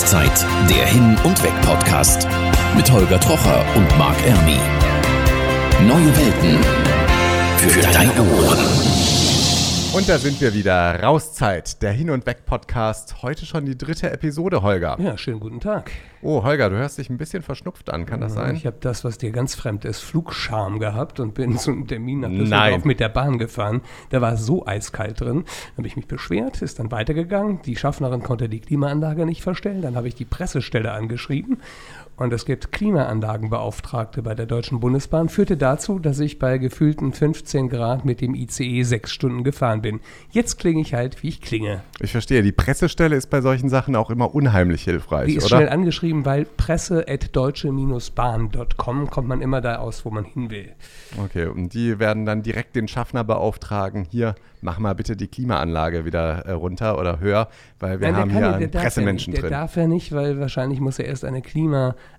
[0.00, 2.26] Rauszeit, der Hin- und Weg-Podcast
[2.74, 4.58] mit Holger Trocher und Marc Ermi.
[5.86, 6.58] Neue Welten
[7.58, 9.29] für deine Ohren.
[9.92, 11.02] Und da sind wir wieder.
[11.02, 13.22] Rauszeit, der Hin- und Weg-Podcast.
[13.22, 14.96] Heute schon die dritte Episode, Holger.
[15.00, 15.90] Ja, schönen guten Tag.
[16.22, 18.54] Oh, Holger, du hörst dich ein bisschen verschnupft an, kann das sein?
[18.54, 22.20] Ich habe das, was dir ganz fremd ist, Flugscham gehabt und bin zu einem Termin
[22.20, 22.28] nach.
[22.28, 23.80] Düsseldorf mit der Bahn gefahren.
[24.10, 25.44] Da war so eiskalt drin.
[25.76, 27.60] habe ich mich beschwert, ist dann weitergegangen.
[27.62, 29.82] Die Schaffnerin konnte die Klimaanlage nicht verstellen.
[29.82, 31.58] Dann habe ich die Pressestelle angeschrieben.
[32.20, 35.30] Und es gibt Klimaanlagenbeauftragte bei der Deutschen Bundesbahn.
[35.30, 40.00] Führte dazu, dass ich bei gefühlten 15 Grad mit dem ICE sechs Stunden gefahren bin.
[40.30, 41.82] Jetzt klinge ich halt, wie ich klinge.
[41.98, 42.42] Ich verstehe.
[42.42, 45.56] Die Pressestelle ist bei solchen Sachen auch immer unheimlich hilfreich, Die ist oder?
[45.56, 50.72] schnell angeschrieben, weil presse.deutsche-bahn.com kommt man immer da aus, wo man hin will.
[51.24, 54.06] Okay, und die werden dann direkt den Schaffner beauftragen.
[54.10, 58.30] Hier, mach mal bitte die Klimaanlage wieder äh, runter oder höher, weil wir Nein, haben
[58.30, 59.50] hier ja- einen Pressemenschen ja nicht, drin.
[59.50, 61.42] Der darf ja nicht, weil wahrscheinlich muss er erst eine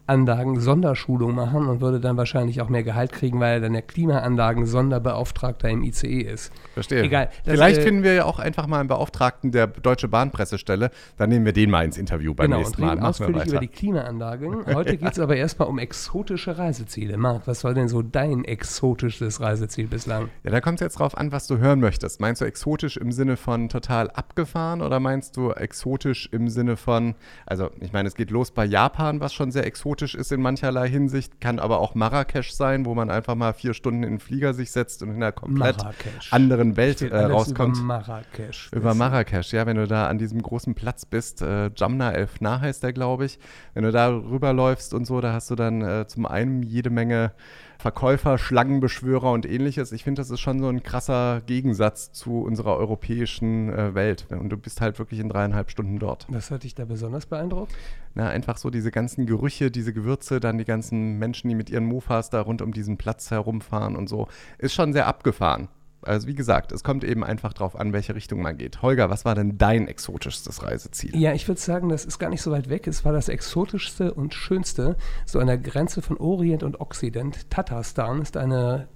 [0.08, 5.70] Klimaanlagen-Sonderschulung machen und würde dann wahrscheinlich auch mehr Gehalt kriegen, weil er dann der Klimaanlagen-Sonderbeauftragter
[5.70, 6.52] im ICE ist.
[6.74, 7.04] Verstehe.
[7.04, 7.30] Egal.
[7.46, 10.92] Das, Vielleicht äh, finden wir ja auch einfach mal einen Beauftragten der Deutsche Bahnpressestelle.
[11.18, 12.98] Dann nehmen wir den mal ins Interview beim Genau, nächsten Mal.
[12.98, 14.66] wir ausführlich über die Klimaanlagen.
[14.74, 17.18] Heute geht es aber erstmal um exotische Reiseziele.
[17.18, 20.30] Marc, was war denn so dein exotisches Reiseziel bislang?
[20.44, 22.20] Ja, da kommt es jetzt drauf an, was du hören möchtest.
[22.20, 27.16] Meinst du exotisch im Sinne von total abgefahren oder meinst du exotisch im Sinne von,
[27.46, 30.88] also ich meine, es geht los bei Japan, was schon sehr exotisch ist in mancherlei
[30.90, 34.54] Hinsicht, kann aber auch Marrakesch sein, wo man einfach mal vier Stunden in den Flieger
[34.54, 36.32] sich setzt und in einer komplett Marrakesch.
[36.32, 37.78] anderen Welt äh, rauskommt.
[37.78, 38.72] Über Marrakesch.
[38.72, 42.62] Über Marrakesch, ja, wenn du da an diesem großen Platz bist, äh, Jamna El Fna
[42.62, 43.40] heißt der, glaube ich.
[43.74, 47.34] Wenn du da rüberläufst und so, da hast du dann äh, zum einen jede Menge
[47.82, 49.92] Verkäufer, Schlangenbeschwörer und ähnliches.
[49.92, 54.28] Ich finde, das ist schon so ein krasser Gegensatz zu unserer europäischen äh, Welt.
[54.30, 56.28] Und du bist halt wirklich in dreieinhalb Stunden dort.
[56.30, 57.74] Was hat dich da besonders beeindruckt?
[58.14, 61.86] Na, einfach so diese ganzen Gerüche, diese Gewürze, dann die ganzen Menschen, die mit ihren
[61.86, 64.28] Mofas da rund um diesen Platz herumfahren und so.
[64.60, 65.68] Ist schon sehr abgefahren.
[66.04, 68.82] Also wie gesagt, es kommt eben einfach drauf an, welche Richtung man geht.
[68.82, 71.16] Holger, was war denn dein exotischstes Reiseziel?
[71.16, 72.88] Ja, ich würde sagen, das ist gar nicht so weit weg.
[72.88, 77.50] Es war das exotischste und schönste, so an der Grenze von Orient und Okzident.
[77.50, 78.88] Tatarstan ist eine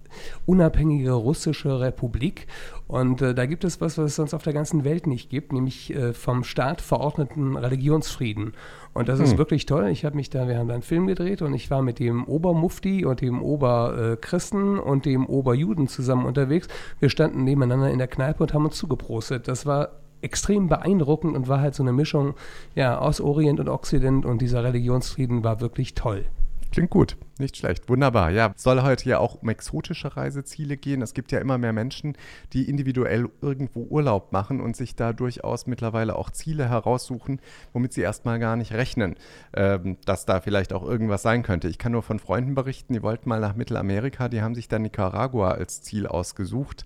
[0.46, 2.48] unabhängige russische Republik
[2.88, 5.54] und äh, da gibt es was, was es sonst auf der ganzen Welt nicht gibt,
[5.54, 8.54] nämlich äh, vom Staat verordneten Religionsfrieden.
[8.94, 9.38] Und das ist Hm.
[9.40, 9.88] wirklich toll.
[9.90, 12.26] Ich habe mich da, wir haben da einen Film gedreht und ich war mit dem
[12.26, 16.68] Obermufti und dem Oberchristen und dem Oberjuden zusammen unterwegs.
[17.00, 19.48] Wir standen nebeneinander in der Kneipe und haben uns zugeprostet.
[19.48, 19.90] Das war
[20.22, 22.36] extrem beeindruckend und war halt so eine Mischung
[22.76, 26.26] ja, aus Orient und Okzident und dieser Religionsfrieden war wirklich toll.
[26.76, 28.32] Klingt gut, nicht schlecht, wunderbar.
[28.32, 31.02] Ja, soll heute ja auch um exotische Reiseziele gehen.
[31.02, 32.18] Es gibt ja immer mehr Menschen,
[32.52, 37.40] die individuell irgendwo Urlaub machen und sich da durchaus mittlerweile auch Ziele heraussuchen,
[37.72, 39.16] womit sie erstmal gar nicht rechnen,
[39.54, 41.70] ähm, dass da vielleicht auch irgendwas sein könnte.
[41.70, 44.82] Ich kann nur von Freunden berichten, die wollten mal nach Mittelamerika, die haben sich dann
[44.82, 46.86] Nicaragua als Ziel ausgesucht,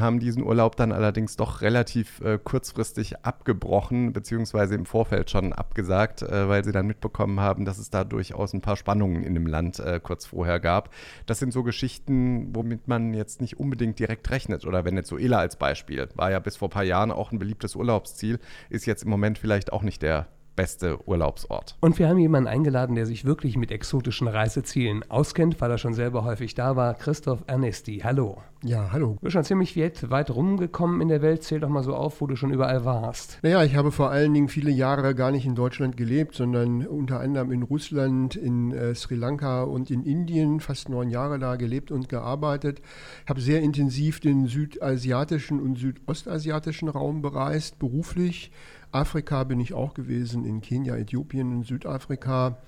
[0.00, 6.22] haben diesen Urlaub dann allerdings doch relativ äh, kurzfristig abgebrochen, beziehungsweise im Vorfeld schon abgesagt,
[6.22, 9.46] äh, weil sie dann mitbekommen haben, dass es da durchaus ein paar Spannungen in dem
[9.46, 10.90] Land äh, kurz vorher gab.
[11.26, 14.66] Das sind so Geschichten, womit man jetzt nicht unbedingt direkt rechnet.
[14.66, 18.38] Oder Venezuela als Beispiel, war ja bis vor ein paar Jahren auch ein beliebtes Urlaubsziel,
[18.70, 21.76] ist jetzt im Moment vielleicht auch nicht der beste Urlaubsort.
[21.80, 25.94] Und wir haben jemanden eingeladen, der sich wirklich mit exotischen Reisezielen auskennt, weil er schon
[25.94, 26.94] selber häufig da war.
[26.94, 28.38] Christoph Ernesti, hallo.
[28.64, 29.14] Ja, hallo.
[29.14, 31.42] Du bist schon ziemlich weit, weit rumgekommen in der Welt.
[31.42, 33.40] Zähl doch mal so auf, wo du schon überall warst.
[33.42, 37.18] Naja, ich habe vor allen Dingen viele Jahre gar nicht in Deutschland gelebt, sondern unter
[37.18, 41.90] anderem in Russland, in äh, Sri Lanka und in Indien, fast neun Jahre da gelebt
[41.90, 42.80] und gearbeitet.
[43.28, 48.52] Habe sehr intensiv den südasiatischen und südostasiatischen Raum bereist, beruflich.
[48.92, 52.58] Afrika bin ich auch gewesen, in Kenia, Äthiopien und Südafrika.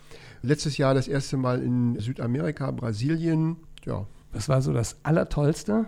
[0.43, 3.57] Letztes Jahr das erste Mal in Südamerika, Brasilien.
[3.85, 5.87] Ja, Was war so das Allertollste?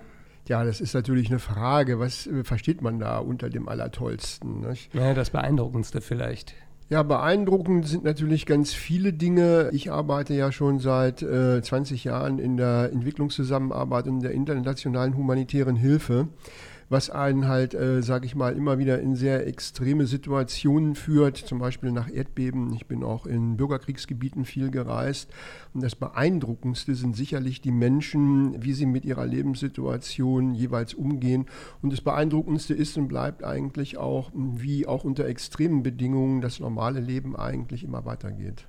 [0.48, 1.98] ja, das ist natürlich eine Frage.
[1.98, 4.60] Was versteht man da unter dem Allertollsten?
[4.60, 4.94] Nicht?
[4.94, 6.54] Naja, das Beeindruckendste vielleicht.
[6.88, 9.70] Ja, beeindruckend sind natürlich ganz viele Dinge.
[9.72, 15.74] Ich arbeite ja schon seit äh, 20 Jahren in der Entwicklungszusammenarbeit und der internationalen humanitären
[15.74, 16.28] Hilfe,
[16.88, 21.58] was einen halt, äh, sage ich mal, immer wieder in sehr extreme Situationen führt, zum
[21.58, 22.72] Beispiel nach Erdbeben.
[22.74, 25.30] Ich bin auch in Bürgerkriegsgebieten viel gereist.
[25.74, 31.46] Und das Beeindruckendste sind sicherlich die Menschen, wie sie mit ihrer Lebenssituation jeweils umgehen.
[31.82, 37.00] Und das Beeindruckendste ist und bleibt eigentlich auch, wie auch unter extremen Bedingungen das normale
[37.00, 38.66] Leben eigentlich immer weitergeht.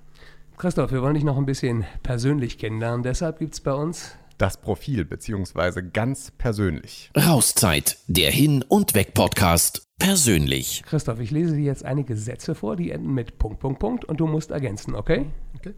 [0.58, 3.04] Christoph, wir wollen dich noch ein bisschen persönlich kennenlernen.
[3.04, 7.12] Deshalb gibt es bei uns das Profil beziehungsweise ganz persönlich.
[7.18, 9.88] Rauszeit, der Hin- und Weg-Podcast.
[10.00, 10.84] Persönlich.
[10.86, 14.20] Christoph, ich lese dir jetzt einige Sätze vor, die enden mit Punkt, Punkt, Punkt und
[14.20, 15.26] du musst ergänzen, okay?
[15.56, 15.74] Okay.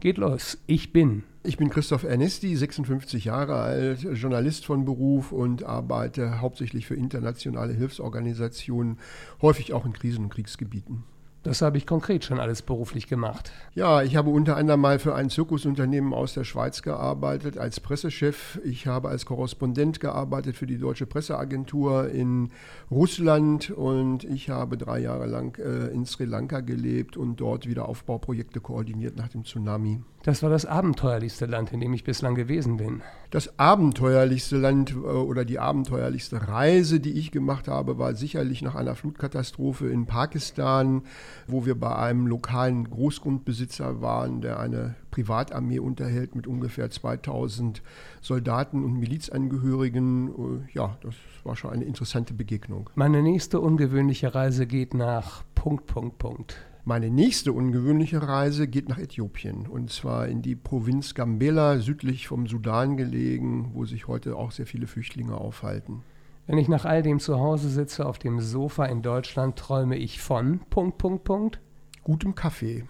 [0.00, 0.58] Geht los.
[0.66, 1.24] Ich bin.
[1.42, 7.74] Ich bin Christoph Ernesti, 56 Jahre alt, Journalist von Beruf und arbeite hauptsächlich für internationale
[7.74, 8.98] Hilfsorganisationen,
[9.42, 11.04] häufig auch in Krisen- und Kriegsgebieten.
[11.44, 13.52] Das habe ich konkret schon alles beruflich gemacht.
[13.74, 18.60] Ja, ich habe unter anderem mal für ein Zirkusunternehmen aus der Schweiz gearbeitet als Pressechef.
[18.64, 22.50] Ich habe als Korrespondent gearbeitet für die Deutsche Presseagentur in
[22.90, 27.88] Russland und ich habe drei Jahre lang äh, in Sri Lanka gelebt und dort wieder
[27.88, 30.02] Aufbauprojekte koordiniert nach dem Tsunami.
[30.24, 33.02] Das war das abenteuerlichste Land, in dem ich bislang gewesen bin.
[33.30, 38.74] Das abenteuerlichste Land äh, oder die abenteuerlichste Reise, die ich gemacht habe, war sicherlich nach
[38.74, 41.02] einer Flutkatastrophe in Pakistan,
[41.46, 47.82] wo wir bei einem lokalen Großgrundbesitzer waren, der eine Privatarmee unterhält mit ungefähr 2000
[48.20, 50.28] Soldaten und Milizangehörigen.
[50.28, 52.90] Äh, Ja, das war schon eine interessante Begegnung.
[52.96, 56.56] Meine nächste ungewöhnliche Reise geht nach Punkt, Punkt, Punkt.
[56.88, 62.46] Meine nächste ungewöhnliche Reise geht nach Äthiopien und zwar in die Provinz Gambela, südlich vom
[62.46, 66.02] Sudan gelegen, wo sich heute auch sehr viele Flüchtlinge aufhalten.
[66.46, 70.22] Wenn ich nach all dem zu Hause sitze auf dem Sofa in Deutschland, träume ich
[70.22, 71.60] von Punkt, Punkt, Punkt.
[72.04, 72.86] Gutem Kaffee,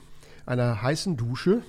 [0.47, 1.62] einer heißen Dusche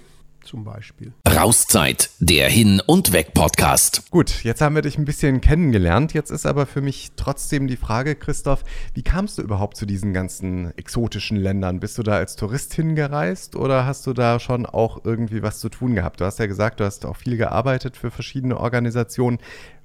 [0.44, 1.14] zum Beispiel.
[1.28, 4.10] Rauszeit, der Hin- und Weg-Podcast.
[4.12, 6.14] Gut, jetzt haben wir dich ein bisschen kennengelernt.
[6.14, 8.64] Jetzt ist aber für mich trotzdem die Frage, Christoph,
[8.94, 11.80] wie kamst du überhaupt zu diesen ganzen exotischen Ländern?
[11.80, 15.70] Bist du da als Tourist hingereist oder hast du da schon auch irgendwie was zu
[15.70, 16.22] tun gehabt?
[16.22, 19.40] Du hast ja gesagt, du hast auch viel gearbeitet für verschiedene Organisationen.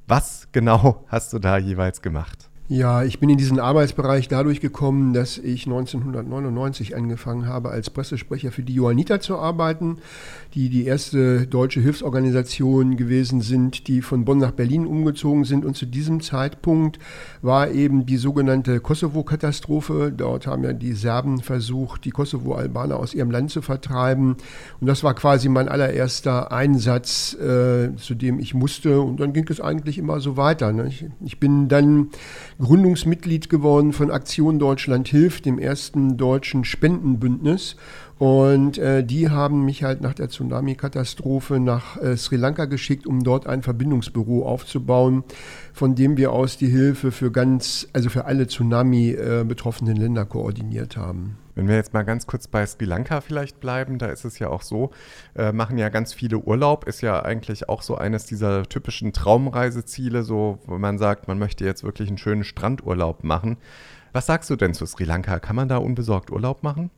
[0.06, 2.50] Was genau hast du da jeweils gemacht?
[2.66, 8.52] Ja, ich bin in diesen Arbeitsbereich dadurch gekommen, dass ich 1999 angefangen habe, als Pressesprecher
[8.52, 9.98] für die Johanniter zu arbeiten,
[10.54, 15.66] die die erste deutsche Hilfsorganisation gewesen sind, die von Bonn nach Berlin umgezogen sind.
[15.66, 16.98] Und zu diesem Zeitpunkt
[17.42, 20.10] war eben die sogenannte Kosovo-Katastrophe.
[20.16, 24.36] Dort haben ja die Serben versucht, die Kosovo-Albaner aus ihrem Land zu vertreiben.
[24.80, 29.02] Und das war quasi mein allererster Einsatz, äh, zu dem ich musste.
[29.02, 30.72] Und dann ging es eigentlich immer so weiter.
[30.72, 30.86] Ne?
[30.88, 32.08] Ich, ich bin dann
[32.60, 37.76] Gründungsmitglied geworden von Aktion Deutschland hilft, dem ersten deutschen Spendenbündnis.
[38.24, 43.22] Und äh, die haben mich halt nach der Tsunami-Katastrophe nach äh, Sri Lanka geschickt, um
[43.22, 45.24] dort ein Verbindungsbüro aufzubauen,
[45.74, 51.36] von dem wir aus die Hilfe für ganz, also für alle Tsunami-betroffenen Länder koordiniert haben.
[51.54, 54.48] Wenn wir jetzt mal ganz kurz bei Sri Lanka vielleicht bleiben, da ist es ja
[54.48, 54.90] auch so,
[55.36, 60.22] äh, machen ja ganz viele Urlaub, ist ja eigentlich auch so eines dieser typischen Traumreiseziele,
[60.22, 63.58] so wo man sagt, man möchte jetzt wirklich einen schönen Strandurlaub machen.
[64.14, 65.40] Was sagst du denn zu Sri Lanka?
[65.40, 66.90] Kann man da unbesorgt Urlaub machen?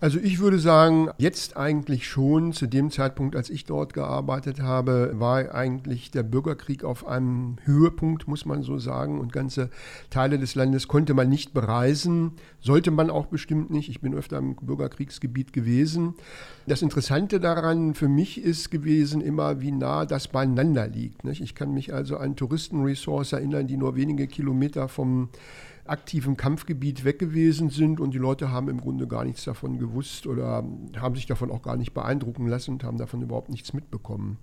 [0.00, 5.14] Also ich würde sagen, jetzt eigentlich schon, zu dem Zeitpunkt, als ich dort gearbeitet habe,
[5.14, 9.18] war eigentlich der Bürgerkrieg auf einem Höhepunkt, muss man so sagen.
[9.18, 9.70] Und ganze
[10.08, 13.88] Teile des Landes konnte man nicht bereisen, sollte man auch bestimmt nicht.
[13.88, 16.14] Ich bin öfter im Bürgerkriegsgebiet gewesen.
[16.68, 21.24] Das Interessante daran für mich ist gewesen immer, wie nah das beieinander liegt.
[21.24, 25.28] Ich kann mich also an Touristenresorts erinnern, die nur wenige Kilometer vom
[25.88, 30.26] aktiven Kampfgebiet weg gewesen sind und die Leute haben im Grunde gar nichts davon gewusst
[30.26, 30.64] oder
[30.96, 34.38] haben sich davon auch gar nicht beeindrucken lassen und haben davon überhaupt nichts mitbekommen.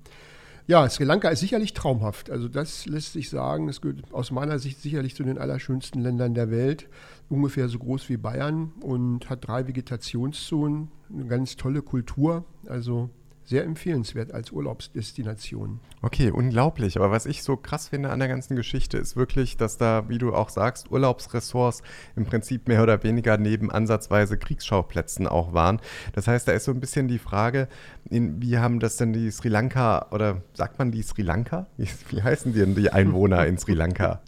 [0.67, 2.31] Ja, Sri Lanka ist sicherlich traumhaft.
[2.31, 3.69] Also das lässt sich sagen.
[3.69, 6.89] Es gehört aus meiner Sicht sicherlich zu den allerschönsten Ländern der Welt.
[7.29, 12.45] Ungefähr so groß wie Bayern und hat drei Vegetationszonen, eine ganz tolle Kultur.
[12.67, 13.11] Also
[13.45, 15.79] sehr empfehlenswert als Urlaubsdestination.
[16.01, 16.97] Okay, unglaublich.
[16.97, 20.17] Aber was ich so krass finde an der ganzen Geschichte ist wirklich, dass da, wie
[20.17, 21.83] du auch sagst, Urlaubsressorts
[22.15, 25.79] im Prinzip mehr oder weniger neben ansatzweise Kriegsschauplätzen auch waren.
[26.13, 27.67] Das heißt, da ist so ein bisschen die Frage,
[28.09, 31.67] in, wie haben das denn die Sri Lanka oder sagt man die Sri Lanka?
[31.77, 34.21] Wie, wie heißen die denn die Einwohner in Sri Lanka?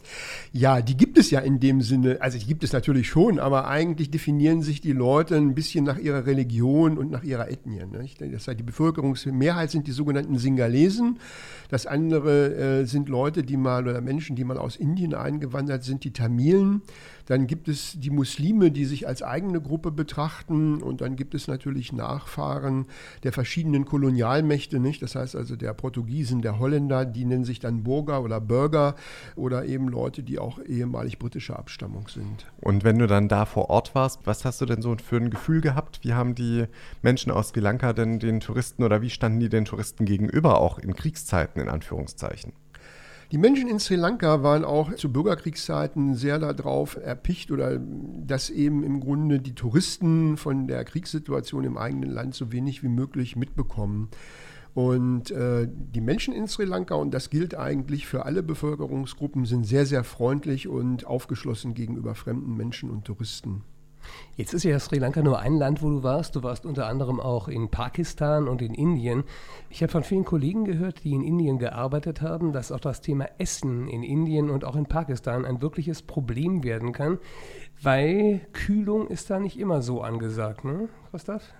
[0.52, 3.68] Ja, die gibt es ja in dem Sinne, also die gibt es natürlich schon, aber
[3.68, 7.84] eigentlich definieren sich die Leute ein bisschen nach ihrer Religion und nach ihrer Ethnie.
[7.86, 8.22] Nicht?
[8.22, 8.64] Das heißt, die
[9.14, 11.20] Bevölkerungsmehrheit sind die sogenannten Singalesen.
[11.70, 16.04] Das andere äh, sind Leute, die mal oder Menschen, die mal aus Indien eingewandert sind,
[16.04, 16.82] die Tamilen.
[17.28, 20.82] Dann gibt es die Muslime, die sich als eigene Gruppe betrachten.
[20.82, 22.88] Und dann gibt es natürlich Nachfahren
[23.24, 25.02] der verschiedenen Kolonialmächte, nicht?
[25.02, 28.96] Das heißt also der Portugiesen, der Holländer, die nennen sich dann Burger oder Bürger
[29.36, 32.48] oder eben Leute, die auch ehemalig britischer Abstammung sind.
[32.62, 35.30] Und wenn du dann da vor Ort warst, was hast du denn so für ein
[35.30, 36.00] Gefühl gehabt?
[36.04, 36.66] Wie haben die
[37.02, 40.80] Menschen aus Sri Lanka denn den Touristen oder wie standen die den Touristen gegenüber, auch
[40.80, 42.54] in Kriegszeiten in Anführungszeichen?
[43.34, 48.84] Die Menschen in Sri Lanka waren auch zu Bürgerkriegszeiten sehr darauf erpicht oder dass eben
[48.84, 54.08] im Grunde die Touristen von der Kriegssituation im eigenen Land so wenig wie möglich mitbekommen.
[54.74, 59.66] Und äh, die Menschen in Sri Lanka, und das gilt eigentlich für alle Bevölkerungsgruppen, sind
[59.66, 63.64] sehr, sehr freundlich und aufgeschlossen gegenüber fremden Menschen und Touristen.
[64.36, 66.36] Jetzt ist ja Sri Lanka nur ein Land, wo du warst.
[66.36, 69.24] Du warst unter anderem auch in Pakistan und in Indien.
[69.70, 73.28] Ich habe von vielen Kollegen gehört, die in Indien gearbeitet haben, dass auch das Thema
[73.38, 77.20] Essen in Indien und auch in Pakistan ein wirkliches Problem werden kann,
[77.82, 81.54] weil Kühlung ist da nicht immer so angesagt, ne, Christoph?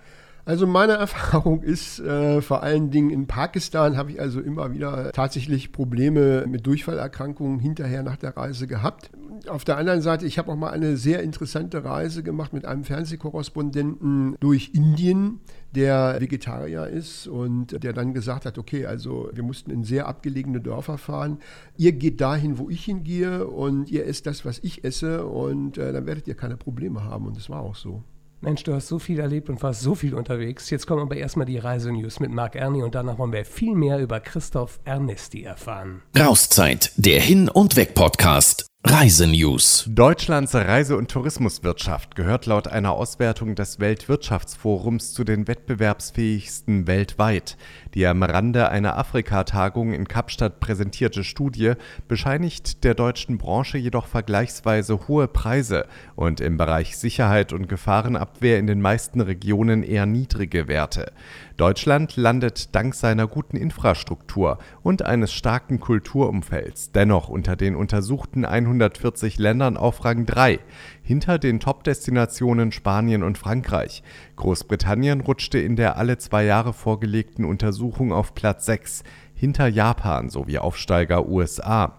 [0.48, 5.12] Also meine Erfahrung ist äh, vor allen Dingen in Pakistan habe ich also immer wieder
[5.12, 9.10] tatsächlich Probleme mit Durchfallerkrankungen hinterher nach der Reise gehabt.
[9.46, 12.82] Auf der anderen Seite, ich habe auch mal eine sehr interessante Reise gemacht mit einem
[12.84, 15.40] Fernsehkorrespondenten durch Indien,
[15.74, 20.62] der Vegetarier ist und der dann gesagt hat, okay, also wir mussten in sehr abgelegene
[20.62, 21.40] Dörfer fahren.
[21.76, 25.92] Ihr geht dahin, wo ich hingehe und ihr esst das, was ich esse und äh,
[25.92, 27.26] dann werdet ihr keine Probleme haben.
[27.26, 28.02] Und das war auch so.
[28.40, 30.70] Mensch, du hast so viel erlebt und warst so viel unterwegs.
[30.70, 33.98] Jetzt kommen aber erstmal die Reisenews mit Marc Erni und danach wollen wir viel mehr
[33.98, 36.02] über Christoph Ernesti erfahren.
[36.16, 38.68] Rauszeit, der Hin- und Weg-Podcast.
[38.84, 39.86] Reisenews.
[39.88, 47.56] Deutschlands Reise- und Tourismuswirtschaft gehört laut einer Auswertung des Weltwirtschaftsforums zu den wettbewerbsfähigsten weltweit.
[47.94, 51.72] Die am Rande einer Afrika-Tagung in Kapstadt präsentierte Studie
[52.06, 58.66] bescheinigt der deutschen Branche jedoch vergleichsweise hohe Preise und im Bereich Sicherheit und Gefahrenabwehr in
[58.66, 61.12] den meisten Regionen eher niedrige Werte.
[61.56, 69.38] Deutschland landet dank seiner guten Infrastruktur und eines starken Kulturumfelds dennoch unter den untersuchten 140
[69.38, 70.60] Ländern auf Rang 3,
[71.08, 74.02] hinter den Top-Destinationen Spanien und Frankreich.
[74.36, 80.58] Großbritannien rutschte in der alle zwei Jahre vorgelegten Untersuchung auf Platz 6, hinter Japan sowie
[80.58, 81.94] Aufsteiger USA.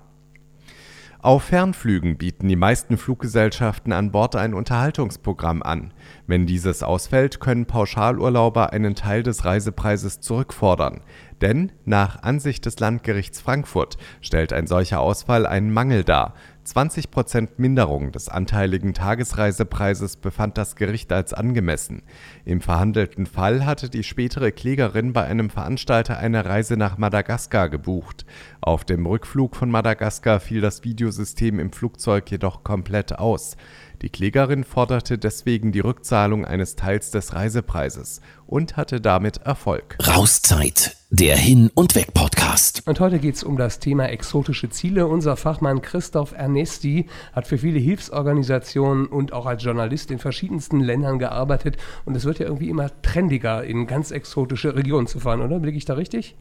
[1.22, 5.92] Auf Fernflügen bieten die meisten Fluggesellschaften an Bord ein Unterhaltungsprogramm an.
[6.28, 11.02] Wenn dieses ausfällt, können Pauschalurlauber einen Teil des Reisepreises zurückfordern.
[11.42, 16.36] Denn nach Ansicht des Landgerichts Frankfurt stellt ein solcher Ausfall einen Mangel dar.
[16.70, 22.04] 20 Prozent Minderung des anteiligen Tagesreisepreises befand das Gericht als angemessen.
[22.46, 28.24] Im verhandelten Fall hatte die spätere Klägerin bei einem Veranstalter eine Reise nach Madagaskar gebucht.
[28.62, 33.58] Auf dem Rückflug von Madagaskar fiel das Videosystem im Flugzeug jedoch komplett aus.
[34.04, 39.98] Die Klägerin forderte deswegen die Rückzahlung eines Teils des Reisepreises und hatte damit Erfolg.
[40.08, 42.39] Rauszeit, der Hin- und Weg-Podcast.
[42.88, 45.06] Und heute geht es um das Thema exotische Ziele.
[45.06, 51.20] Unser Fachmann Christoph Ernesti hat für viele Hilfsorganisationen und auch als Journalist in verschiedensten Ländern
[51.20, 51.78] gearbeitet.
[52.06, 55.60] Und es wird ja irgendwie immer trendiger, in ganz exotische Regionen zu fahren, oder?
[55.60, 56.36] Blicke ich da richtig?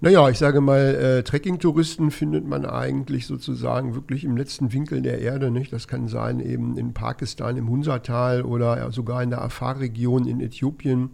[0.00, 5.20] Naja, ich sage mal, äh, Trekkingtouristen findet man eigentlich sozusagen wirklich im letzten Winkel der
[5.20, 5.50] Erde.
[5.50, 5.70] Nicht?
[5.70, 11.10] Das kann sein eben in Pakistan im Hunsatal oder sogar in der Afar-Region in Äthiopien.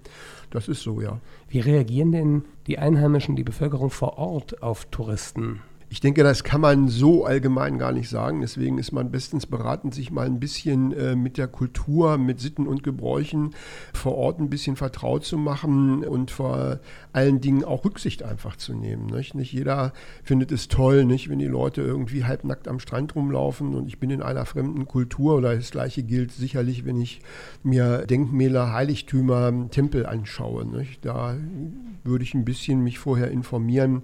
[0.50, 1.20] Das ist so, ja.
[1.48, 5.60] Wie reagieren denn die Einheimischen, die Bevölkerung vor Ort auf Touristen?
[5.90, 8.42] Ich denke, das kann man so allgemein gar nicht sagen.
[8.42, 12.66] Deswegen ist man bestens beraten, sich mal ein bisschen äh, mit der Kultur, mit Sitten
[12.66, 13.54] und Gebräuchen
[13.94, 16.80] vor Ort ein bisschen vertraut zu machen und vor
[17.12, 19.06] allen Dingen auch Rücksicht einfach zu nehmen.
[19.06, 23.74] Nicht, nicht jeder findet es toll, nicht, wenn die Leute irgendwie halbnackt am Strand rumlaufen
[23.74, 27.22] und ich bin in einer fremden Kultur oder das gleiche gilt sicherlich, wenn ich
[27.62, 30.66] mir Denkmäler, Heiligtümer, Tempel anschaue.
[30.66, 31.04] Nicht.
[31.06, 31.36] Da
[32.04, 34.02] würde ich ein bisschen mich vorher informieren,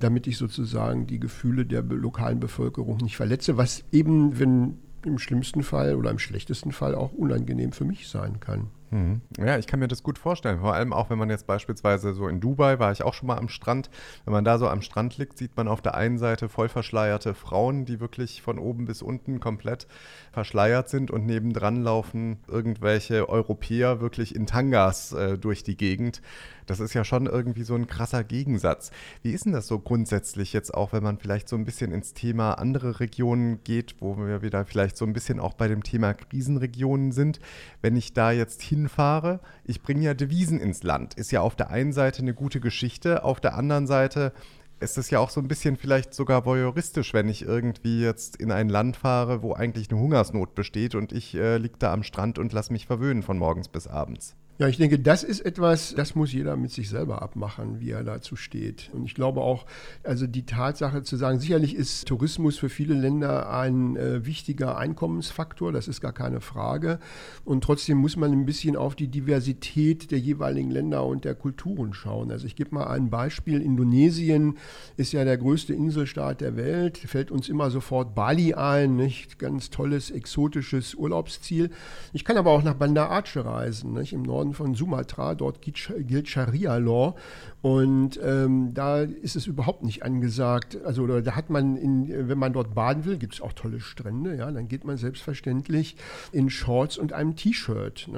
[0.00, 5.62] damit ich sozusagen die Gefühle der lokalen Bevölkerung nicht verletze, was eben, wenn im schlimmsten
[5.62, 8.68] Fall oder im schlechtesten Fall auch unangenehm für mich sein kann.
[8.90, 9.20] Mhm.
[9.38, 10.60] Ja, ich kann mir das gut vorstellen.
[10.60, 13.38] Vor allem auch, wenn man jetzt beispielsweise so in Dubai war ich auch schon mal
[13.38, 13.90] am Strand.
[14.24, 17.34] Wenn man da so am Strand liegt, sieht man auf der einen Seite voll verschleierte
[17.34, 19.86] Frauen, die wirklich von oben bis unten komplett
[20.32, 26.20] verschleiert sind und nebendran laufen irgendwelche Europäer wirklich in Tangas äh, durch die Gegend.
[26.66, 28.90] Das ist ja schon irgendwie so ein krasser Gegensatz.
[29.22, 32.12] Wie ist denn das so grundsätzlich jetzt auch, wenn man vielleicht so ein bisschen ins
[32.12, 36.14] Thema andere Regionen geht, wo wir wieder vielleicht so ein bisschen auch bei dem Thema
[36.14, 37.38] Krisenregionen sind?
[37.82, 41.14] Wenn ich da jetzt hinfahre, ich bringe ja Devisen ins Land.
[41.14, 44.32] Ist ja auf der einen Seite eine gute Geschichte, auf der anderen Seite
[44.78, 48.52] ist es ja auch so ein bisschen vielleicht sogar voyeuristisch, wenn ich irgendwie jetzt in
[48.52, 52.38] ein Land fahre, wo eigentlich eine Hungersnot besteht und ich äh, liege da am Strand
[52.38, 54.36] und lasse mich verwöhnen von morgens bis abends.
[54.58, 58.04] Ja, ich denke, das ist etwas, das muss jeder mit sich selber abmachen, wie er
[58.04, 58.88] dazu steht.
[58.94, 59.66] Und ich glaube auch,
[60.02, 65.72] also die Tatsache zu sagen, sicherlich ist Tourismus für viele Länder ein äh, wichtiger Einkommensfaktor,
[65.72, 67.00] das ist gar keine Frage.
[67.44, 71.92] Und trotzdem muss man ein bisschen auf die Diversität der jeweiligen Länder und der Kulturen
[71.92, 72.30] schauen.
[72.30, 73.60] Also ich gebe mal ein Beispiel.
[73.60, 74.56] Indonesien
[74.96, 79.38] ist ja der größte Inselstaat der Welt, fällt uns immer sofort Bali ein, nicht?
[79.38, 81.68] Ganz tolles, exotisches Urlaubsziel.
[82.14, 84.14] Ich kann aber auch nach Banda Aceh reisen, nicht?
[84.14, 85.34] Im Norden Norden von Sumatra.
[85.34, 87.14] Dort gilt Scharia-Law
[87.62, 90.78] und ähm, da ist es überhaupt nicht angesagt.
[90.84, 94.36] Also da hat man, in, wenn man dort baden will, gibt es auch tolle Strände,
[94.36, 95.96] ja, dann geht man selbstverständlich
[96.32, 98.08] in Shorts und einem T-Shirt.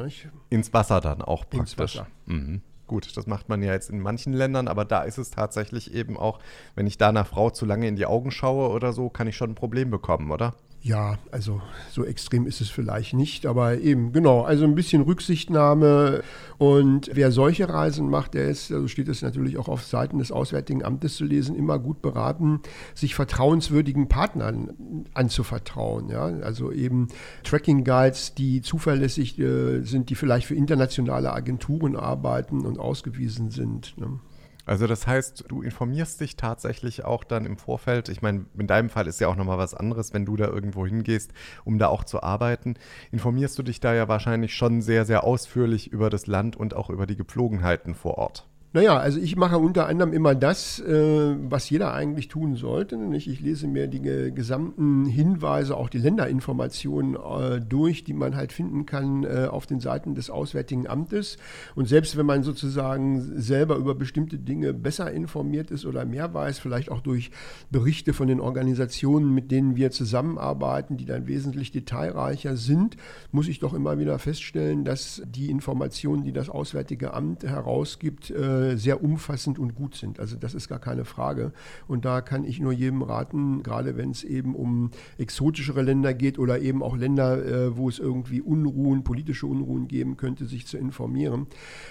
[0.50, 1.58] Ins Wasser dann auch praktisch.
[1.60, 2.06] Ins Wasser.
[2.26, 2.60] Mhm.
[2.86, 6.16] Gut, das macht man ja jetzt in manchen Ländern, aber da ist es tatsächlich eben
[6.16, 6.38] auch,
[6.74, 9.36] wenn ich da einer Frau zu lange in die Augen schaue oder so, kann ich
[9.36, 10.54] schon ein Problem bekommen, oder?
[10.80, 16.22] Ja, also so extrem ist es vielleicht nicht, aber eben, genau, also ein bisschen Rücksichtnahme.
[16.56, 20.30] Und wer solche Reisen macht, der ist, also steht es natürlich auch auf Seiten des
[20.30, 22.60] Auswärtigen Amtes zu lesen, immer gut beraten,
[22.94, 26.10] sich vertrauenswürdigen Partnern anzuvertrauen.
[26.10, 26.26] Ja?
[26.42, 27.08] Also eben
[27.42, 33.98] Tracking Guides, die zuverlässig äh, sind, die vielleicht für internationale Agenturen arbeiten und ausgewiesen sind.
[33.98, 34.20] Ne?
[34.68, 38.10] Also das heißt, du informierst dich tatsächlich auch dann im Vorfeld.
[38.10, 40.86] Ich meine, in deinem Fall ist ja auch nochmal was anderes, wenn du da irgendwo
[40.86, 41.32] hingehst,
[41.64, 42.74] um da auch zu arbeiten.
[43.10, 46.90] Informierst du dich da ja wahrscheinlich schon sehr, sehr ausführlich über das Land und auch
[46.90, 48.46] über die Gepflogenheiten vor Ort.
[48.74, 52.98] Naja, also ich mache unter anderem immer das, äh, was jeder eigentlich tun sollte.
[52.98, 54.02] Nämlich ich lese mir die
[54.34, 59.80] gesamten Hinweise, auch die Länderinformationen äh, durch, die man halt finden kann äh, auf den
[59.80, 61.38] Seiten des Auswärtigen Amtes.
[61.76, 66.58] Und selbst wenn man sozusagen selber über bestimmte Dinge besser informiert ist oder mehr weiß,
[66.58, 67.30] vielleicht auch durch
[67.70, 72.98] Berichte von den Organisationen, mit denen wir zusammenarbeiten, die dann wesentlich detailreicher sind,
[73.32, 78.67] muss ich doch immer wieder feststellen, dass die Informationen, die das Auswärtige Amt herausgibt, äh,
[78.76, 80.20] sehr umfassend und gut sind.
[80.20, 81.52] Also das ist gar keine Frage.
[81.86, 86.38] Und da kann ich nur jedem raten, gerade wenn es eben um exotischere Länder geht
[86.38, 90.76] oder eben auch Länder, äh, wo es irgendwie Unruhen, politische Unruhen geben könnte, sich zu
[90.76, 91.46] informieren.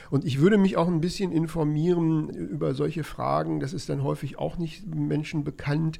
[0.10, 3.60] Und ich würde mich auch ein bisschen informieren über solche Fragen.
[3.60, 6.00] Das ist dann häufig auch nicht Menschen bekannt,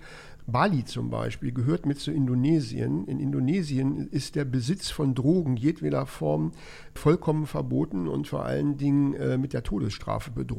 [0.50, 3.06] Bali zum Beispiel gehört mit zu Indonesien.
[3.06, 6.54] In Indonesien ist der Besitz von Drogen jedweder Form
[6.94, 10.57] vollkommen verboten und vor allen Dingen äh, mit der Todesstrafe bedroht.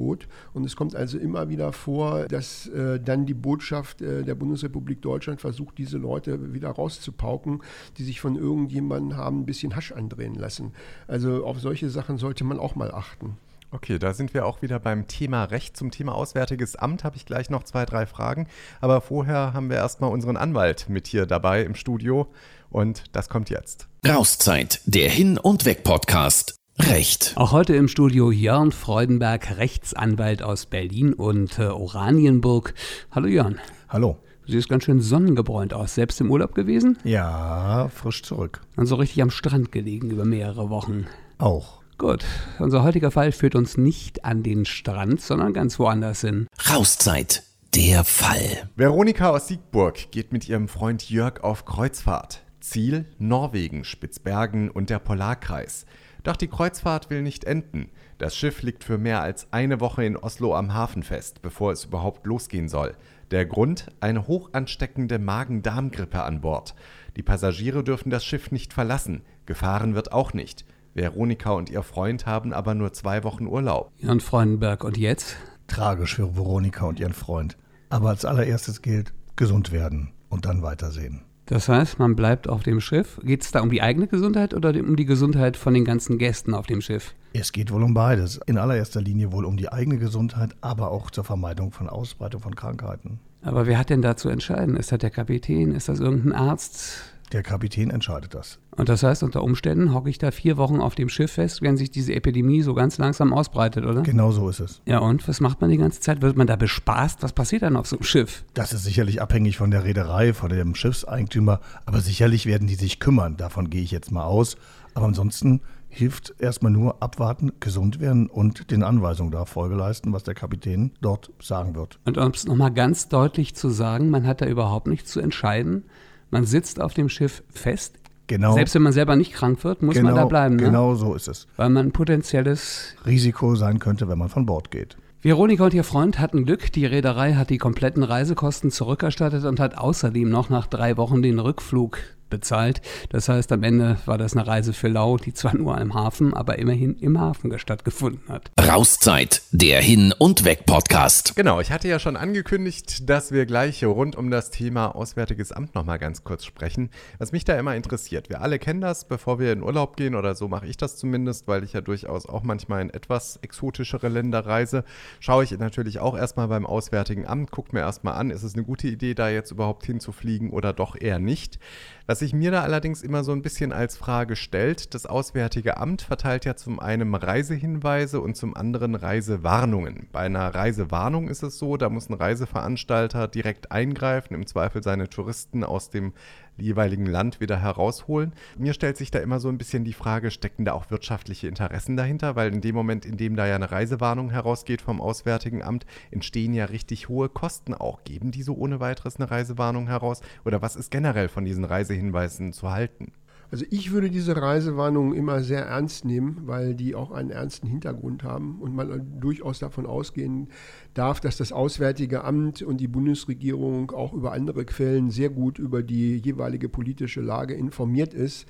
[0.53, 5.03] Und es kommt also immer wieder vor, dass äh, dann die Botschaft äh, der Bundesrepublik
[5.03, 7.63] Deutschland versucht, diese Leute wieder rauszupauken,
[7.97, 10.73] die sich von irgendjemandem haben ein bisschen Hasch andrehen lassen.
[11.07, 13.37] Also auf solche Sachen sollte man auch mal achten.
[13.71, 15.77] Okay, da sind wir auch wieder beim Thema Recht.
[15.77, 18.47] Zum Thema Auswärtiges Amt habe ich gleich noch zwei, drei Fragen.
[18.81, 22.29] Aber vorher haben wir erstmal unseren Anwalt mit hier dabei im Studio.
[22.71, 23.89] Und das kommt jetzt.
[24.07, 26.58] Rauszeit, der Hin- und Weg-Podcast.
[26.81, 27.33] Recht.
[27.37, 32.73] Auch heute im Studio Jörn Freudenberg, Rechtsanwalt aus Berlin und äh, Oranienburg.
[33.11, 33.61] Hallo Jörn.
[33.89, 34.19] Hallo.
[34.47, 35.97] Du siehst ganz schön sonnengebräunt aus.
[35.97, 36.97] Selbst im Urlaub gewesen?
[37.05, 38.61] Ja, frisch zurück.
[38.77, 41.07] Und so richtig am Strand gelegen über mehrere Wochen.
[41.39, 41.83] Auch.
[41.99, 42.25] Gut,
[42.61, 46.47] unser heutiger Fall führt uns nicht an den Strand, sondern ganz woanders hin.
[46.71, 47.43] Rauszeit,
[47.75, 48.71] der Fall.
[48.77, 52.43] Veronika aus Siegburg geht mit ihrem Freund Jörg auf Kreuzfahrt.
[52.61, 55.87] Ziel Norwegen, Spitzbergen und der Polarkreis.
[56.23, 57.91] Doch die Kreuzfahrt will nicht enden.
[58.19, 61.85] Das Schiff liegt für mehr als eine Woche in Oslo am Hafen fest, bevor es
[61.85, 62.97] überhaupt losgehen soll.
[63.31, 63.87] Der Grund?
[64.01, 66.75] Eine hoch ansteckende Magen-Darm-Grippe an Bord.
[67.17, 69.23] Die Passagiere dürfen das Schiff nicht verlassen.
[69.47, 70.65] Gefahren wird auch nicht.
[70.95, 73.93] Veronika und ihr Freund haben aber nur zwei Wochen Urlaub.
[73.99, 75.37] Jan Freudenberg, und jetzt?
[75.69, 77.57] Tragisch für Veronika und ihren Freund.
[77.91, 81.23] Aber als allererstes gilt, gesund werden und dann weitersehen.
[81.49, 83.19] Das heißt, man bleibt auf dem Schiff.
[83.23, 86.53] Geht es da um die eigene Gesundheit oder um die Gesundheit von den ganzen Gästen
[86.53, 87.15] auf dem Schiff?
[87.33, 88.39] Es geht wohl um beides.
[88.47, 92.55] In allererster Linie wohl um die eigene Gesundheit, aber auch zur Vermeidung von Ausbreitung von
[92.55, 93.19] Krankheiten.
[93.41, 94.77] Aber wer hat denn da zu entscheiden?
[94.77, 95.75] Ist das der Kapitän?
[95.75, 97.15] Ist das irgendein Arzt?
[97.33, 98.59] Der Kapitän entscheidet das.
[98.71, 101.77] Und das heißt, unter Umständen hocke ich da vier Wochen auf dem Schiff fest, wenn
[101.77, 104.03] sich diese Epidemie so ganz langsam ausbreitet, oder?
[104.03, 104.81] Genau so ist es.
[104.87, 106.23] Ja, und was macht man die ganze Zeit?
[106.23, 107.23] Wird man da bespaßt?
[107.23, 108.45] Was passiert dann auf so einem Schiff?
[108.55, 113.01] Das ist sicherlich abhängig von der Reederei, von dem Schiffseigentümer, aber sicherlich werden die sich
[113.01, 113.37] kümmern.
[113.37, 114.57] Davon gehe ich jetzt mal aus.
[114.95, 120.23] Aber ansonsten hilft erstmal nur abwarten, gesund werden und den Anweisungen da Folge leisten, was
[120.23, 121.99] der Kapitän dort sagen wird.
[122.05, 125.85] Und um es nochmal ganz deutlich zu sagen, man hat da überhaupt nichts zu entscheiden.
[126.31, 127.99] Man sitzt auf dem Schiff fest.
[128.27, 128.53] Genau.
[128.53, 130.57] Selbst wenn man selber nicht krank wird, muss genau, man da bleiben.
[130.57, 130.65] Ne?
[130.65, 131.47] Genau so ist es.
[131.57, 134.97] Weil man ein potenzielles Risiko sein könnte, wenn man von Bord geht.
[135.23, 136.71] Veronika und ihr Freund hatten Glück.
[136.73, 141.39] Die Reederei hat die kompletten Reisekosten zurückerstattet und hat außerdem noch nach drei Wochen den
[141.39, 141.99] Rückflug
[142.31, 142.81] bezahlt.
[143.11, 146.35] Das heißt, am Ende war das eine Reise für Lau, die zwar nur im Hafen,
[146.35, 148.51] aber immerhin im Hafen stattgefunden hat.
[148.61, 151.37] Rauszeit, der Hin- und Weg-Podcast.
[151.37, 155.75] Genau, ich hatte ja schon angekündigt, dass wir gleich rund um das Thema Auswärtiges Amt
[155.75, 156.91] nochmal ganz kurz sprechen.
[157.19, 160.35] Was mich da immer interessiert, wir alle kennen das, bevor wir in Urlaub gehen oder
[160.35, 164.47] so mache ich das zumindest, weil ich ja durchaus auch manchmal in etwas exotischere Länder
[164.47, 164.85] reise,
[165.21, 168.65] schaue ich natürlich auch erstmal beim Auswärtigen Amt, gucke mir erstmal an, ist es eine
[168.65, 171.59] gute Idee, da jetzt überhaupt hinzufliegen oder doch eher nicht.
[172.07, 175.77] Was Was sich mir da allerdings immer so ein bisschen als Frage stellt, das Auswärtige
[175.77, 180.09] Amt verteilt ja zum einen Reisehinweise und zum anderen Reisewarnungen.
[180.11, 185.09] Bei einer Reisewarnung ist es so, da muss ein Reiseveranstalter direkt eingreifen, im Zweifel seine
[185.09, 186.13] Touristen aus dem
[186.59, 188.33] jeweiligen Land wieder herausholen.
[188.57, 191.97] Mir stellt sich da immer so ein bisschen die Frage, stecken da auch wirtschaftliche Interessen
[191.97, 192.37] dahinter?
[192.37, 196.55] Weil in dem Moment, in dem da ja eine Reisewarnung herausgeht vom Auswärtigen Amt, entstehen
[196.55, 198.05] ja richtig hohe Kosten auch.
[198.05, 200.21] Geben die so ohne weiteres eine Reisewarnung heraus?
[200.45, 203.13] Oder was ist generell von diesen Reisehinweisen zu halten?
[203.51, 208.23] Also ich würde diese Reisewarnungen immer sehr ernst nehmen, weil die auch einen ernsten Hintergrund
[208.23, 210.49] haben und man durchaus davon ausgehen
[210.93, 215.83] darf, dass das Auswärtige Amt und die Bundesregierung auch über andere Quellen sehr gut über
[215.83, 218.47] die jeweilige politische Lage informiert ist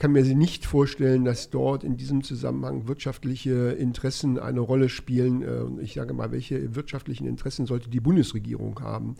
[0.00, 5.42] kann mir nicht vorstellen, dass dort in diesem Zusammenhang wirtschaftliche Interessen eine Rolle spielen.
[5.42, 9.16] Äh, ich sage mal, welche wirtschaftlichen Interessen sollte die Bundesregierung haben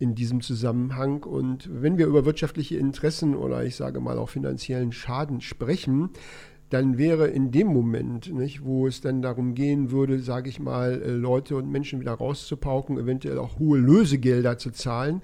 [0.00, 1.22] in diesem Zusammenhang?
[1.22, 6.10] Und wenn wir über wirtschaftliche Interessen oder ich sage mal auch finanziellen Schaden sprechen,
[6.70, 11.00] dann wäre in dem Moment, nicht, wo es dann darum gehen würde, sage ich mal,
[11.02, 15.22] äh, Leute und Menschen wieder rauszupauken, eventuell auch hohe Lösegelder zu zahlen.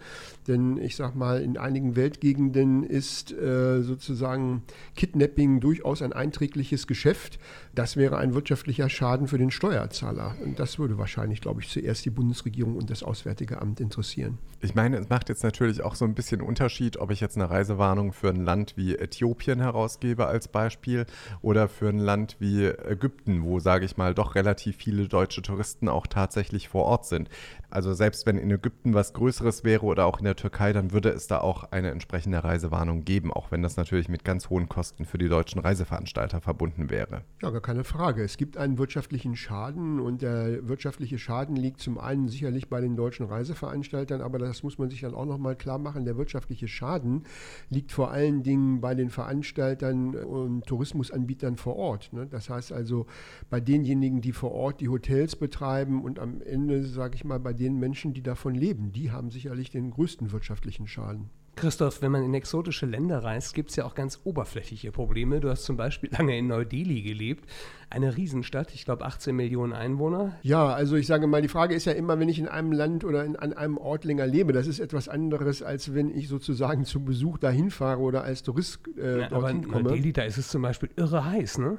[0.48, 4.62] Denn ich sage mal, in einigen Weltgegenden ist äh, sozusagen
[4.96, 7.38] Kidnapping durchaus ein einträgliches Geschäft.
[7.74, 10.34] Das wäre ein wirtschaftlicher Schaden für den Steuerzahler.
[10.44, 14.38] Und das würde wahrscheinlich, glaube ich, zuerst die Bundesregierung und das Auswärtige Amt interessieren.
[14.60, 17.48] Ich meine, es macht jetzt natürlich auch so ein bisschen Unterschied, ob ich jetzt eine
[17.48, 21.06] Reisewarnung für ein Land wie Äthiopien herausgebe als Beispiel
[21.42, 25.88] oder für ein Land wie Ägypten, wo, sage ich mal, doch relativ viele deutsche Touristen
[25.88, 27.28] auch tatsächlich vor Ort sind.
[27.70, 31.10] Also selbst wenn in Ägypten was Größeres wäre oder auch in der Türkei, dann würde
[31.10, 35.04] es da auch eine entsprechende Reisewarnung geben, auch wenn das natürlich mit ganz hohen Kosten
[35.04, 37.22] für die deutschen Reiseveranstalter verbunden wäre.
[37.42, 38.22] Ja, gar keine Frage.
[38.22, 42.96] Es gibt einen wirtschaftlichen Schaden und der wirtschaftliche Schaden liegt zum einen sicherlich bei den
[42.96, 46.04] deutschen Reiseveranstaltern, aber das muss man sich dann auch nochmal klar machen.
[46.04, 47.24] Der wirtschaftliche Schaden
[47.68, 52.12] liegt vor allen Dingen bei den Veranstaltern und Tourismusanbietern vor Ort.
[52.12, 52.26] Ne?
[52.26, 53.06] Das heißt also
[53.48, 57.52] bei denjenigen, die vor Ort die Hotels betreiben und am Ende, sage ich mal, bei
[57.60, 61.30] den Menschen, die davon leben, die haben sicherlich den größten wirtschaftlichen Schaden.
[61.56, 65.40] Christoph, wenn man in exotische Länder reist, gibt es ja auch ganz oberflächliche Probleme.
[65.40, 67.44] Du hast zum Beispiel lange in Neu-Delhi gelebt,
[67.90, 70.38] eine Riesenstadt, ich glaube 18 Millionen Einwohner.
[70.42, 73.04] Ja, also ich sage mal, die Frage ist ja immer, wenn ich in einem Land
[73.04, 76.84] oder in, an einem Ort länger lebe, das ist etwas anderes, als wenn ich sozusagen
[76.86, 79.82] zum Besuch dahin fahre oder als Tourist äh, ja, dorthin aber komme.
[79.90, 81.76] Neu-Delhi, da ist es zum Beispiel irre heiß, ne?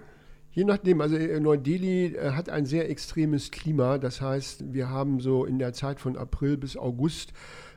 [0.53, 3.97] Je nachdem, also äh, Neu-Delhi äh, hat ein sehr extremes Klima.
[3.97, 7.31] Das heißt, wir haben so in der Zeit von April bis August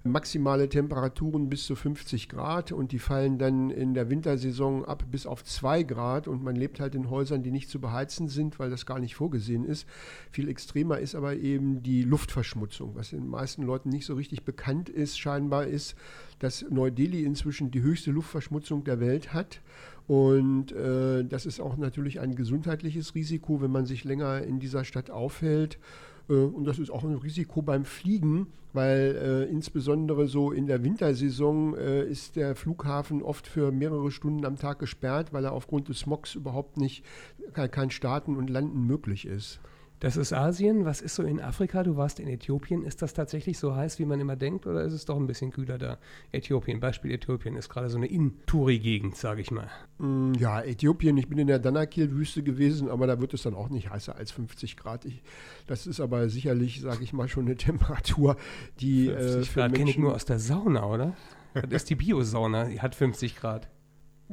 [0.05, 5.27] maximale Temperaturen bis zu 50 Grad und die fallen dann in der Wintersaison ab bis
[5.27, 8.69] auf 2 Grad und man lebt halt in Häusern, die nicht zu beheizen sind, weil
[8.69, 9.87] das gar nicht vorgesehen ist.
[10.31, 14.91] Viel extremer ist aber eben die Luftverschmutzung, was den meisten Leuten nicht so richtig bekannt
[14.91, 15.19] ist.
[15.19, 15.95] Scheinbar ist,
[16.39, 19.63] dass Neu-Delhi inzwischen die höchste Luftverschmutzung der Welt hat.
[20.07, 24.85] Und äh, das ist auch natürlich ein gesundheitliches Risiko, wenn man sich länger in dieser
[24.85, 25.79] Stadt aufhält.
[26.29, 30.83] Äh, und das ist auch ein Risiko beim Fliegen, weil äh, insbesondere so in der
[30.83, 35.89] Wintersaison äh, ist der Flughafen oft für mehrere Stunden am Tag gesperrt, weil er aufgrund
[35.89, 37.05] des Smogs überhaupt nicht
[37.53, 39.61] kein Starten und Landen möglich ist.
[40.05, 40.85] Das ist Asien.
[40.85, 41.83] Was ist so in Afrika?
[41.83, 42.85] Du warst in Äthiopien.
[42.85, 45.51] Ist das tatsächlich so heiß, wie man immer denkt, oder ist es doch ein bisschen
[45.51, 45.97] kühler da?
[46.31, 49.71] Äthiopien, Beispiel Äthiopien ist gerade so eine In-Touri-Gegend, sage ich mal.
[49.97, 51.17] Mm, ja, Äthiopien.
[51.17, 54.31] Ich bin in der Danakil-Wüste gewesen, aber da wird es dann auch nicht heißer als
[54.31, 55.07] 50 Grad.
[55.07, 55.23] Ich,
[55.67, 58.37] das ist aber sicherlich, sage ich mal, schon eine Temperatur,
[58.81, 61.15] die 50 äh, Grad kenne ich nur aus der Sauna, oder?
[61.55, 63.71] Das ist die Biosauna, die hat 50 Grad.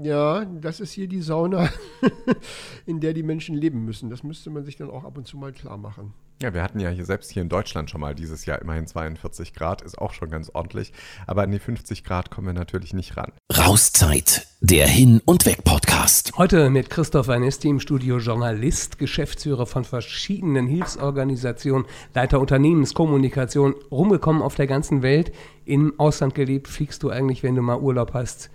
[0.03, 1.69] Ja, das ist hier die Sauna,
[2.85, 4.09] in der die Menschen leben müssen.
[4.09, 6.13] Das müsste man sich dann auch ab und zu mal klar machen.
[6.41, 9.53] Ja, wir hatten ja hier selbst hier in Deutschland schon mal dieses Jahr immerhin 42
[9.53, 10.91] Grad, ist auch schon ganz ordentlich.
[11.27, 13.31] Aber an die 50 Grad kommen wir natürlich nicht ran.
[13.55, 16.31] Rauszeit, der Hin- und Weg-Podcast.
[16.37, 21.85] Heute mit Christoph Vanesti im Studio Journalist, Geschäftsführer von verschiedenen Hilfsorganisationen,
[22.15, 25.31] Leiter Unternehmenskommunikation, rumgekommen auf der ganzen Welt,
[25.65, 26.67] im Ausland gelebt.
[26.67, 28.49] Fliegst du eigentlich, wenn du mal Urlaub hast?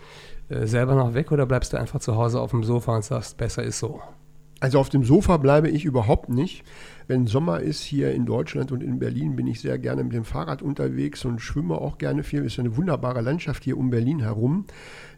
[0.49, 3.37] Äh, selber noch weg oder bleibst du einfach zu Hause auf dem Sofa und sagst,
[3.37, 4.01] besser ist so?
[4.59, 6.65] Also auf dem Sofa bleibe ich überhaupt nicht.
[7.09, 10.25] Wenn Sommer ist hier in Deutschland und in Berlin, bin ich sehr gerne mit dem
[10.25, 12.41] Fahrrad unterwegs und schwimme auch gerne viel.
[12.41, 14.65] Es ist eine wunderbare Landschaft hier um Berlin herum.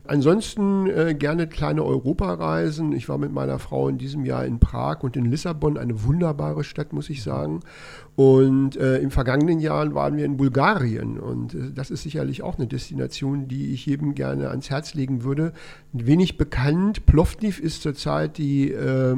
[0.09, 2.93] Ansonsten äh, gerne kleine Europareisen.
[2.93, 6.65] Ich war mit meiner Frau in diesem Jahr in Prag und in Lissabon, eine wunderbare
[6.65, 7.61] Stadt, muss ich sagen.
[8.17, 11.21] Und äh, im vergangenen Jahr waren wir in Bulgarien.
[11.21, 15.25] Und äh, das ist sicherlich auch eine Destination, die ich jedem gerne ans Herz legen
[15.25, 15.53] würde.
[15.93, 17.05] Wenig bekannt.
[17.05, 19.15] Plovdiv ist zurzeit die äh,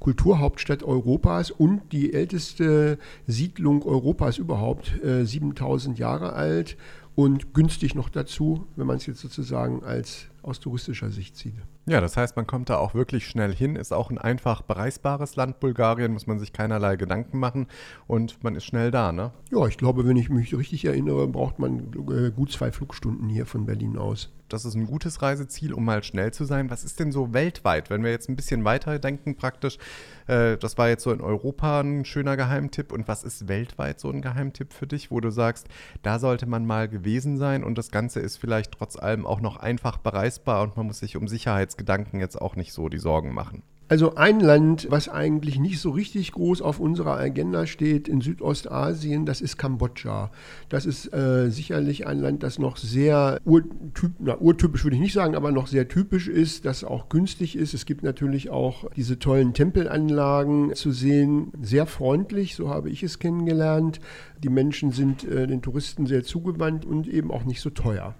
[0.00, 4.92] Kulturhauptstadt Europas und die älteste Siedlung Europas überhaupt.
[5.04, 6.76] 7000 äh, Jahre alt
[7.14, 11.54] und günstig noch dazu, wenn man es jetzt sozusagen als aus touristischer Sicht zieht.
[11.86, 15.36] Ja, das heißt, man kommt da auch wirklich schnell hin, ist auch ein einfach bereisbares
[15.36, 17.66] Land, Bulgarien, muss man sich keinerlei Gedanken machen
[18.06, 19.32] und man ist schnell da, ne?
[19.50, 23.46] Ja, ich glaube, wenn ich mich richtig erinnere, braucht man äh, gut zwei Flugstunden hier
[23.46, 26.70] von Berlin aus das ist ein gutes Reiseziel, um mal schnell zu sein.
[26.70, 29.78] Was ist denn so weltweit, wenn wir jetzt ein bisschen weiter denken praktisch?
[30.26, 32.92] Äh, das war jetzt so in Europa ein schöner Geheimtipp.
[32.92, 35.68] Und was ist weltweit so ein Geheimtipp für dich, wo du sagst,
[36.02, 39.56] da sollte man mal gewesen sein und das Ganze ist vielleicht trotz allem auch noch
[39.56, 43.62] einfach bereisbar und man muss sich um Sicherheitsgedanken jetzt auch nicht so die Sorgen machen?
[43.92, 49.26] Also ein Land, was eigentlich nicht so richtig groß auf unserer Agenda steht in Südostasien,
[49.26, 50.30] das ist Kambodscha.
[50.70, 55.12] Das ist äh, sicherlich ein Land, das noch sehr urtyp, na, urtypisch würde ich nicht
[55.12, 57.74] sagen, aber noch sehr typisch ist, das auch günstig ist.
[57.74, 63.18] Es gibt natürlich auch diese tollen Tempelanlagen zu sehen, sehr freundlich, so habe ich es
[63.18, 64.00] kennengelernt.
[64.42, 68.14] Die Menschen sind äh, den Touristen sehr zugewandt und eben auch nicht so teuer.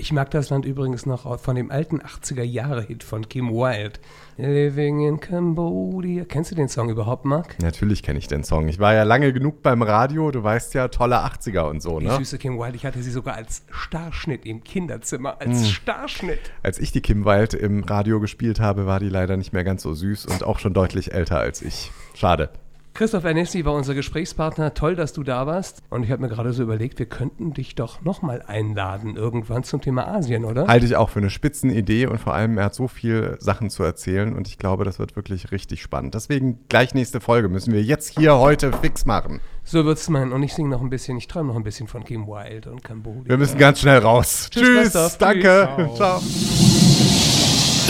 [0.00, 3.98] Ich mag das Land übrigens noch von dem alten 80er-Jahre-Hit von Kim Wilde.
[4.36, 6.24] Living in Cambodia.
[6.24, 7.60] Kennst du den Song überhaupt, Marc?
[7.60, 8.68] Natürlich kenne ich den Song.
[8.68, 10.30] Ich war ja lange genug beim Radio.
[10.30, 12.16] Du weißt ja, tolle 80er und so, Die ne?
[12.16, 12.76] süße Kim Wilde.
[12.76, 15.40] Ich hatte sie sogar als Starschnitt im Kinderzimmer.
[15.40, 15.64] Als hm.
[15.64, 16.52] Starschnitt.
[16.62, 19.82] Als ich die Kim Wilde im Radio gespielt habe, war die leider nicht mehr ganz
[19.82, 21.90] so süß und auch schon deutlich älter als ich.
[22.14, 22.50] Schade.
[22.98, 24.74] Christoph Ernesti war unser Gesprächspartner.
[24.74, 25.84] Toll, dass du da warst.
[25.88, 29.80] Und ich habe mir gerade so überlegt, wir könnten dich doch nochmal einladen irgendwann zum
[29.80, 30.66] Thema Asien, oder?
[30.66, 33.84] Halte ich auch für eine Spitzenidee und vor allem, er hat so viel Sachen zu
[33.84, 36.14] erzählen und ich glaube, das wird wirklich richtig spannend.
[36.14, 39.40] Deswegen gleich nächste Folge müssen wir jetzt hier heute fix machen.
[39.62, 40.32] So wird es meinen.
[40.32, 42.82] Und ich singe noch ein bisschen, ich träume noch ein bisschen von Kim Wilde und
[42.82, 43.28] Cambodia.
[43.28, 44.48] Wir müssen ganz schnell raus.
[44.50, 45.68] Tschüss, Tschüss danke.
[45.94, 45.94] Ciao.
[45.94, 46.97] Ciao.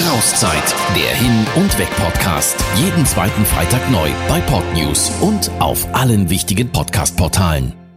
[0.07, 2.57] Rauszeit, der Hin- und Weg-Podcast.
[2.77, 7.88] Jeden zweiten Freitag neu bei Podnews und auf allen wichtigen Podcast-Portalen.